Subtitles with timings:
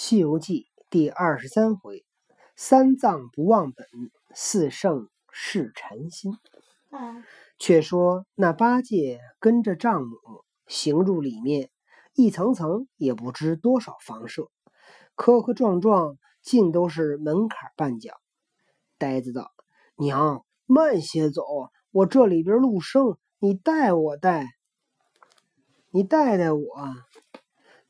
[0.00, 2.06] 西游记》第二十三回：
[2.54, 3.84] 三藏不忘本，
[4.32, 6.34] 四圣试禅心。
[6.90, 7.24] 啊，
[7.58, 10.16] 却说那八戒跟着丈母
[10.68, 11.72] 行入里面，
[12.14, 14.52] 一层层也不知多少房舍，
[15.16, 18.14] 磕磕撞撞，尽都是门槛绊脚。
[18.98, 19.50] 呆子道
[19.98, 21.42] ：“娘，慢些走，
[21.90, 24.46] 我这里边路生，你带我带，
[25.90, 26.62] 你带带我。”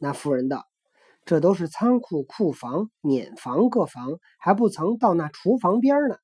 [0.00, 0.66] 那妇人道
[1.28, 6.16] ：“这都是仓库、库房、碾房各房，还不曾到那厨房边呢。”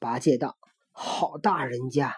[0.00, 0.56] 八戒道
[0.92, 2.14] ：“好大人家！”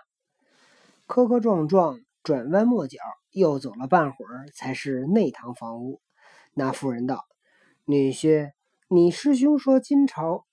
[1.08, 3.00] 磕磕撞撞，转弯抹角，
[3.32, 6.00] 又走了半会儿，才是内堂房屋。
[6.54, 7.24] 那妇人道
[7.84, 8.52] ：“女婿，
[8.86, 10.46] 你师兄说今朝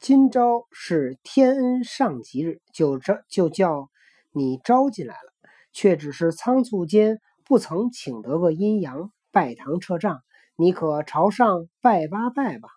[0.00, 3.88] 今朝是天恩上吉日，就招就叫
[4.32, 5.32] 你招进来了，
[5.72, 10.24] 却只是仓促间不曾请得个阴阳，拜堂撤账。
[10.60, 12.68] 你可朝上拜八拜吧。”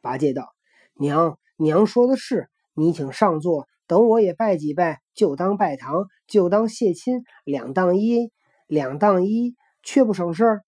[0.00, 0.54] 八戒道
[0.96, 8.32] ：“娘，娘说的是，你请上座，等我也拜几拜，就当拜堂，就当谢亲，两当一，
[8.66, 10.64] 两当一，却不省事儿。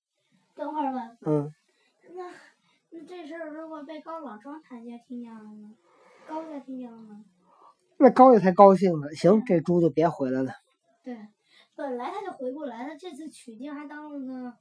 [0.55, 1.17] 等会儿吧。
[1.23, 1.51] 嗯，
[2.15, 2.25] 那
[2.91, 5.75] 那这事儿如果被高老庄他家听见了呢？
[6.29, 7.25] 高家听见了吗？
[7.97, 9.15] 那高爷才高兴呢。
[9.15, 10.53] 行，这猪就别回来了。
[11.03, 11.17] 对，
[11.75, 14.55] 本来他就回不来，他这次取经还当了个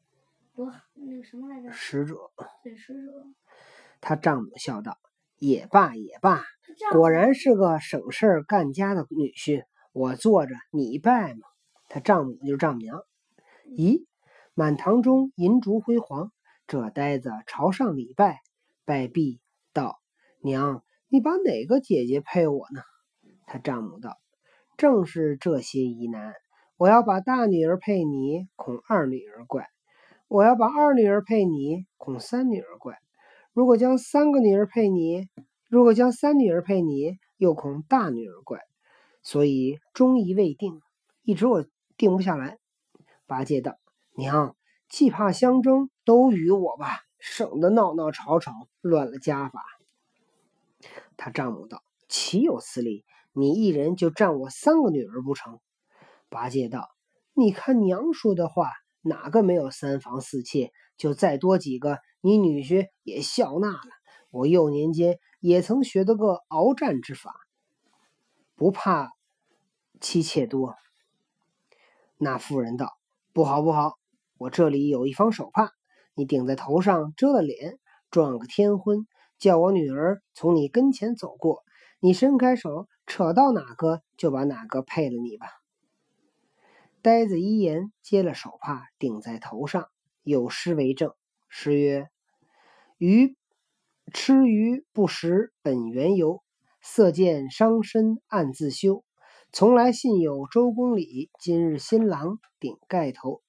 [0.55, 1.71] 多那个什么来着？
[1.71, 2.15] 使者，
[2.63, 3.11] 对，使者。
[3.99, 4.97] 他丈母笑道
[5.37, 6.43] ：“也罢也罢，
[6.91, 9.65] 果然是个省事儿干家的女婿。
[9.91, 11.41] 我坐着，你拜嘛。”
[11.89, 13.03] 他丈母就是丈母娘。
[13.65, 14.05] 咦，
[14.53, 16.31] 满堂中银烛辉煌，
[16.67, 18.39] 这呆子朝上礼拜，
[18.85, 19.41] 拜毕
[19.73, 19.99] 道
[20.41, 22.81] ：“娘，你把哪个姐姐配我呢？”
[23.45, 24.17] 他丈母道
[24.77, 26.33] ：“正是这些疑难。
[26.77, 29.63] 我要把大女儿配你，恐二女儿怪；
[30.35, 32.99] 我要把二女儿配你，恐三女儿怪。
[33.53, 35.29] 如果将三个女儿配你，
[35.69, 38.59] 如果将三女儿配你，又恐大女儿怪。
[39.23, 40.81] 所以终疑未定，
[41.21, 41.65] 一直我
[41.95, 42.57] 定不下来。”
[43.25, 43.77] 八戒道
[44.11, 44.57] ：“娘，
[44.89, 49.63] 既怕相争，都与我吧，省得闹闹吵吵，乱了家法。”
[51.15, 53.05] 他丈母道：“岂有此理！
[53.31, 55.61] 你一人就占我三个女儿不成？”
[56.27, 56.89] 八戒道
[57.31, 58.69] ：“你看娘说的话，
[59.07, 60.71] 哪个没有三房四妾？
[60.97, 63.91] 就再多几个，你女婿也笑纳了。
[64.31, 67.35] 我幼年间也曾学得个鏖战之法，
[68.55, 69.11] 不怕
[70.01, 70.73] 妻妾多。”
[72.17, 72.97] 那妇人道
[73.31, 73.99] ：“不好不好，
[74.39, 75.71] 我这里有一方手帕，
[76.15, 77.77] 你顶在头上遮了脸，
[78.09, 79.05] 撞个天婚，
[79.37, 81.63] 叫我女儿从你跟前走过，
[81.99, 85.47] 你伸开手扯到哪个，就把哪个配了你吧。”
[87.05, 89.89] 呆子一言，接了手帕顶在头上，
[90.23, 91.13] 有诗为证。
[91.47, 92.09] 诗曰
[92.97, 93.37] ：“鱼
[94.11, 96.41] 吃鱼不食本缘由，
[96.81, 99.05] 色见伤身暗自羞。
[99.51, 103.43] 从来信有周公礼，今日新郎顶盖头。”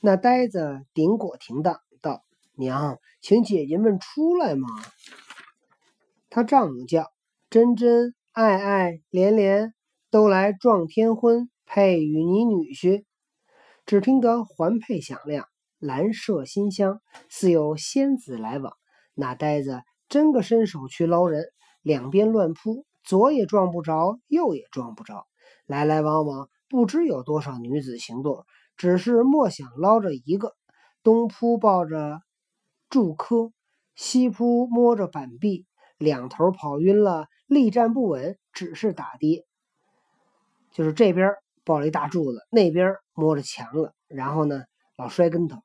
[0.00, 2.24] 那呆子顶果停当道
[2.56, 4.66] ：“娘，请姐姐们出来嘛。”
[6.30, 7.12] 他丈母叫
[7.50, 9.74] ：“真真、爱爱、连连
[10.10, 13.04] 都来撞天婚。”配与你女婿，
[13.86, 15.46] 只听得环佩响亮，
[15.78, 18.72] 兰麝馨香，似有仙子来往。
[19.14, 21.44] 那呆子真个伸手去捞人，
[21.80, 25.28] 两边乱扑，左也撞不着，右也撞不着，
[25.64, 28.44] 来来往往，不知有多少女子行动，
[28.76, 30.56] 只是莫想捞着一个。
[31.04, 32.20] 东扑抱着
[32.88, 33.52] 柱柯，
[33.94, 35.66] 西扑摸着板壁，
[35.98, 39.46] 两头跑晕了，立站不稳，只是打跌。
[40.72, 41.32] 就是这边。
[41.64, 44.64] 抱了一大柱子，那边摸着墙了，然后呢，
[44.96, 45.58] 老摔跟头。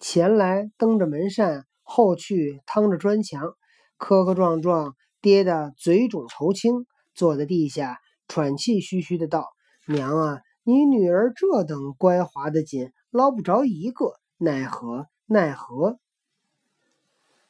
[0.00, 3.54] 前来蹬着门扇，后去趟着砖墙，
[3.96, 9.54] 磕磕撞撞，跌得嘴肿头青，坐在地下喘气吁吁的道
[9.86, 15.98] ：“娘啊，你女儿这等乖滑的紧，捞不着一个，奈何奈何？”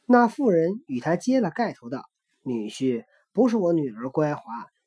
[0.06, 2.05] 那妇人与他揭了盖头道
[2.44, 4.43] ：“女婿，不是我女儿乖滑。”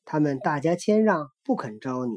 [0.10, 2.14] 他们大家谦让，不肯招你。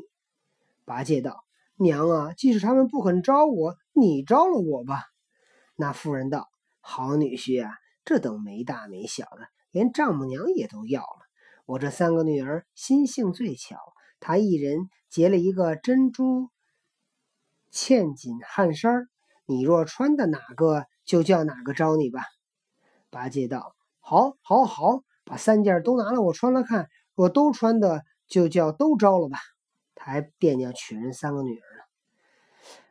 [0.84, 1.42] 八戒道
[1.74, 5.02] ：“娘啊，即使他们不肯招我，你招了我吧。”
[5.74, 6.48] 那妇人道
[6.78, 7.72] ：“好女婿啊，
[8.04, 11.26] 这等没大没小的，连丈母娘也都要了。
[11.66, 13.76] 我这三个女儿心性最巧，
[14.20, 16.48] 她一人结了一个珍珠
[17.72, 19.08] 嵌锦汗衫
[19.46, 22.22] 你若穿的哪个，就叫哪个招你吧。”
[23.10, 26.86] 八戒道：“好，好，好，把三件都拿来，我穿了看。”
[27.20, 29.36] 我都穿的，就叫都招了吧。
[29.94, 31.82] 他还惦记娶人三个女儿呢。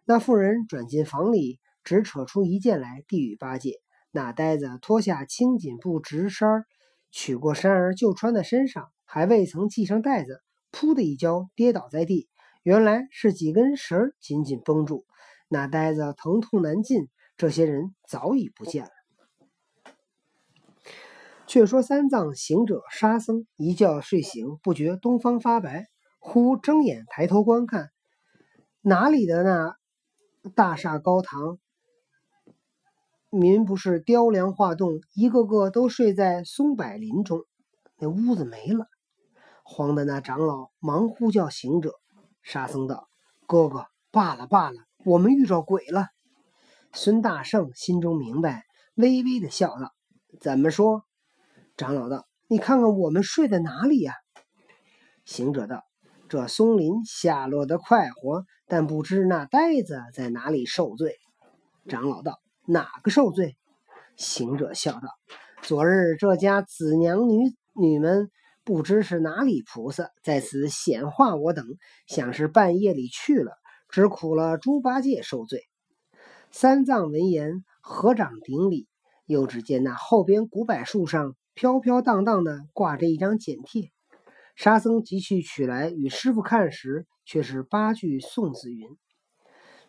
[0.06, 3.82] 那妇人转进房里，只扯出一件来递与八戒。
[4.12, 6.66] 那呆子脱下青锦布直衫，
[7.10, 12.30] 取过衫儿就穿在身上，还未曾系上带子，噗的一跤跌倒在地。
[12.62, 15.08] 原来是几根绳紧紧绷住，
[15.48, 17.10] 那呆子疼痛难禁。
[17.36, 18.92] 这些人早已不见了。
[21.50, 25.88] 却说三藏行者沙僧一觉睡醒，不觉东方发白，
[26.20, 27.90] 忽睁眼抬头观看，
[28.82, 29.76] 哪里的那
[30.54, 31.58] 大厦高堂？
[33.32, 37.42] 民不是雕梁画栋，一个个都睡在松柏林中。
[37.98, 38.86] 那屋子没了，
[39.64, 41.96] 慌的那长老忙呼叫行者。
[42.44, 43.10] 沙僧道
[43.48, 46.10] ：“哥哥，罢了罢了，我们遇着鬼了。”
[46.94, 49.96] 孙大圣心中明白，微微的笑道
[50.40, 51.06] ：“怎么说？”
[51.80, 54.16] 长老道：“你看看我们睡在哪里呀？”
[55.24, 55.86] 行者道
[56.28, 61.16] ：“这松林下落得快活，但不知那呆子在哪里受罪。”
[61.88, 62.42] 长老道。
[62.66, 63.58] 哪个受罪？
[64.18, 65.08] 行者笑道
[65.64, 68.30] ：“昨日这家子娘女女们
[68.66, 71.66] 不知是哪里菩萨，在此显化我等，
[72.08, 73.54] 想是半夜里去了，
[73.88, 75.64] 只苦了猪八戒受罪。”
[76.52, 78.90] 三藏闻言，合掌顶礼。
[79.26, 83.92] 又只见那后边古柏树上飘飘荡荡的挂着一张简帖，
[84.56, 88.88] 沙僧急去取来与师傅看时，却是八句宋子云：“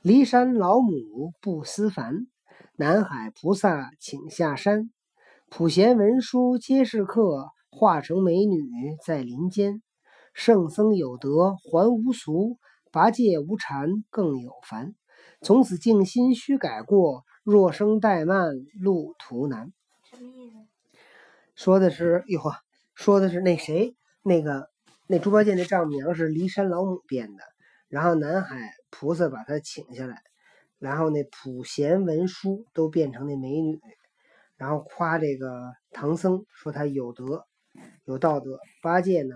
[0.03, 2.27] 骊山老母不思凡。”
[2.75, 4.91] 南海菩萨请下山，
[5.49, 8.61] 普贤文殊皆是客，化成美女
[9.07, 9.81] 在林间。
[10.35, 12.59] 圣僧有德还无俗，
[12.91, 14.97] 八戒无禅更有烦。
[15.41, 19.73] 从此静心须改过，若生怠慢路途难。
[20.03, 20.70] 什么意思？
[21.61, 22.57] 说的是哟呵，
[22.95, 24.71] 说的是那谁，那个
[25.07, 27.43] 那猪八戒那丈母娘是骊山老母变的，
[27.89, 30.23] 然后南海菩萨把他请下来。
[30.79, 33.79] 然后那普贤文殊都变成那美女，
[34.57, 37.45] 然后夸这个唐僧说他有德
[38.07, 39.35] 有道德，八戒呢，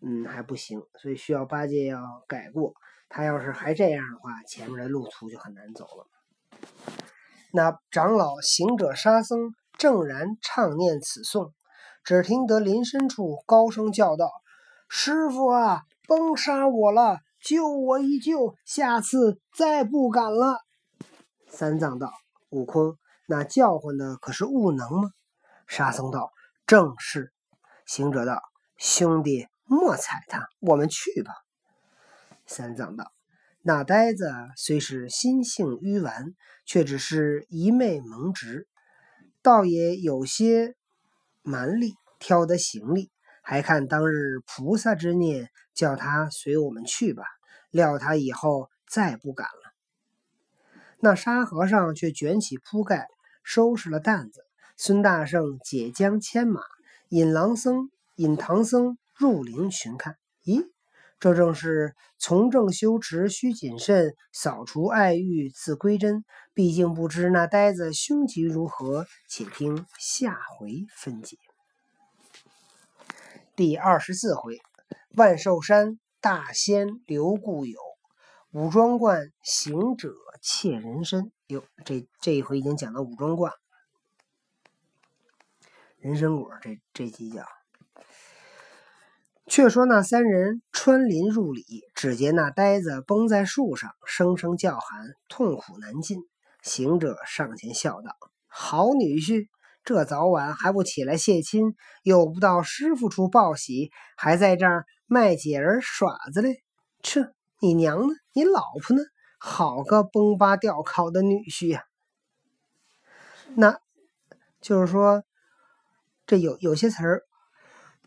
[0.00, 2.72] 嗯还不行，所以需要八戒要改过。
[3.10, 6.06] 他要是还这样的话，前面的路途就很难走了。
[7.52, 11.52] 那长老行者沙僧正然唱念此颂，
[12.04, 14.30] 只听得林深处高声叫道
[14.88, 20.60] ：“师傅啊，崩杀我了！”救我一救，下次再不敢了。
[21.48, 22.12] 三藏道
[22.50, 22.96] ：“悟空，
[23.26, 25.10] 那叫唤的可是悟能吗？”
[25.66, 26.30] 沙僧道
[26.64, 27.32] ：“正是。”
[27.84, 28.40] 行者道
[28.78, 31.32] ：“兄弟，莫踩他，我们去吧。”
[32.46, 33.10] 三藏道
[33.62, 38.68] ：“那呆子虽是心性愚顽，却只是一昧蒙直，
[39.42, 40.74] 倒也有些
[41.42, 43.10] 蛮力，挑得行李。”
[43.44, 47.24] 还看当日菩萨之念，叫他随我们去吧。
[47.70, 49.72] 料他以后再不敢了。
[51.00, 53.08] 那沙和尚却卷起铺盖，
[53.42, 54.44] 收拾了担子。
[54.76, 56.62] 孙大圣解缰牵马，
[57.08, 60.16] 引狼僧、引唐僧入林寻看。
[60.44, 60.70] 咦，
[61.22, 66.24] 这正是从政修持需谨慎，扫除爱欲自归真。
[66.52, 71.36] 毕竟不知那呆子凶吉如何，且听下回分解。
[73.54, 74.58] 第二十四回，
[75.14, 77.78] 万寿山大仙留故友，
[78.50, 81.30] 五庄观行者窃人参。
[81.46, 83.52] 哟，这这一回已经讲到五庄观
[85.98, 87.46] 人参果这这几讲。
[89.54, 96.22] 却说那三人穿林入里，只见那呆子绷在树上，声声叫喊，痛苦难禁。
[96.62, 98.16] 行者上前笑道
[98.48, 99.48] ：“好女婿！”
[99.84, 106.62] 这早晚还不起来谢亲，又不到师傅处报喜，还在这儿卖解儿耍子嘞？
[107.02, 108.14] 这你娘呢？
[108.32, 109.02] 你老婆呢？
[109.38, 111.84] 好个崩巴吊考的女婿呀！
[113.54, 113.78] 那
[114.62, 115.24] 就是说，
[116.24, 117.24] 这有有些词儿，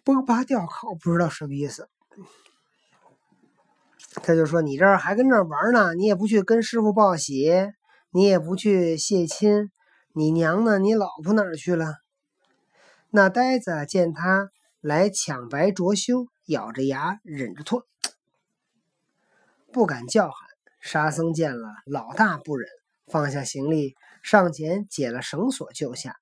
[0.05, 1.89] 崩巴吊口不知道什么意思。
[4.23, 7.51] 他就说：“你这还跟这玩呢，你也不去跟师傅报喜，
[8.11, 9.69] 你也不去谢亲。”
[10.17, 10.79] 你娘呢？
[10.79, 11.95] 你老婆哪儿去了？
[13.09, 17.83] 那呆子见他来抢白卓修，咬着牙忍着唾，
[19.73, 20.47] 不敢叫喊。
[20.79, 22.69] 沙僧见了，老大不忍，
[23.07, 26.15] 放下行李，上前解了绳索，救下。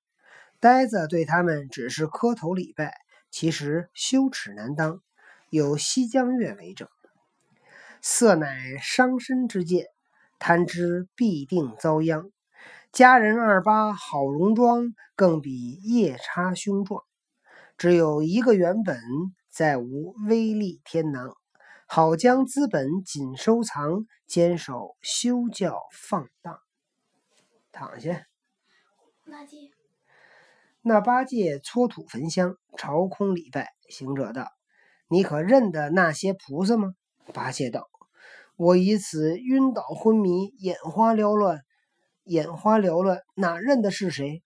[0.58, 2.96] 呆子对他们只是磕头礼拜，
[3.34, 5.02] 其实羞耻难当，
[5.50, 6.88] 有西江月为证。
[8.00, 9.88] 色乃伤身之剑，
[10.38, 12.30] 贪之必定遭殃。
[12.92, 17.02] 佳人二八好容妆，更比夜叉凶壮。
[17.76, 19.02] 只有一个原本，
[19.50, 21.36] 再无威力天囊。
[21.88, 26.60] 好将资本紧收藏，坚守修教放荡。
[27.72, 28.28] 躺下。
[29.26, 29.72] 垃圾，
[30.86, 33.72] 那八戒搓土焚香，朝空礼拜。
[33.88, 34.50] 行者道
[35.08, 36.92] ：“你可认得那些菩萨吗？”
[37.32, 37.88] 八戒道
[38.56, 41.62] ：“我以此晕倒昏迷，眼花缭乱，
[42.24, 44.42] 眼花缭乱，哪认得是谁？”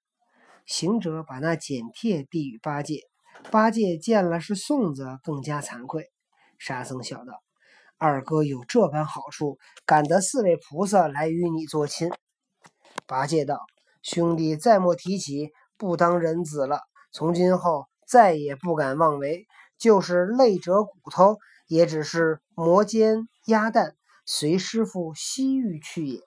[0.65, 3.01] 行者把那简帖递与八戒，
[3.51, 6.09] 八戒见了是宋子，更加惭愧。
[6.57, 7.43] 沙僧笑道
[7.99, 12.09] ：“二哥有这般好处，感得四位菩萨来与你做亲。”
[13.09, 13.59] 八戒道
[14.05, 16.83] ：“兄弟再莫提起，不当人子了。
[17.13, 19.47] 从今后再也不敢妄为，
[19.79, 23.95] 就是累折骨头，也只是磨尖鸭蛋，
[24.27, 26.21] 随师傅西域去也。”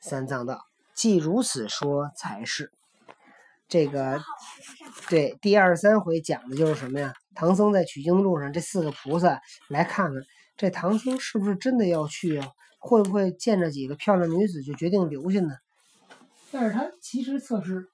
[0.00, 0.60] 三藏道
[0.94, 2.70] ：“既如此说，才是。”
[3.66, 4.20] 这个
[5.08, 7.14] 对第二十三回讲的就是什么呀？
[7.34, 10.22] 唐僧在取经路上，这四个菩萨来看看，
[10.56, 12.48] 这唐僧是不是真的要去啊？
[12.78, 15.56] 会不会见着几个漂亮女子就决定留下呢？
[16.52, 17.88] 但是他其实测试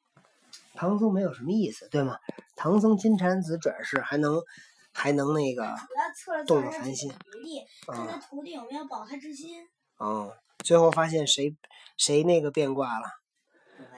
[0.74, 2.18] 唐僧没有什么意思，对吗？
[2.56, 4.42] 唐僧金蝉子转世还能
[4.92, 5.74] 还能那个
[6.46, 7.12] 动了凡心，
[7.86, 9.66] 看他徒弟有没有保他之心。
[9.96, 11.56] 哦，最后发现谁
[11.96, 13.06] 谁那个变卦了？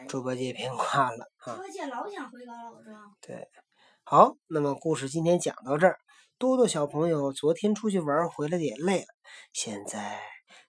[0.08, 1.56] 猪八戒变卦了啊！
[1.56, 3.16] 猪八戒老想回高老庄。
[3.20, 3.48] 对，
[4.04, 5.98] 好，那么故事今天讲到这儿。
[6.38, 9.06] 多多小朋友昨天出去玩回来也累了，
[9.52, 10.20] 现在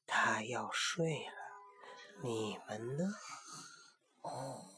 [0.06, 2.24] 他要睡了。
[2.24, 3.06] 你们呢？
[4.22, 4.73] 哦。